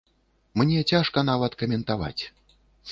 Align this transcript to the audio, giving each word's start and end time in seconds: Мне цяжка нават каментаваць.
Мне 0.61 0.79
цяжка 0.93 1.25
нават 1.31 1.51
каментаваць. 1.63 2.21